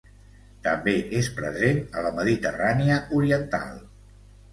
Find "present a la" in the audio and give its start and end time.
1.39-2.11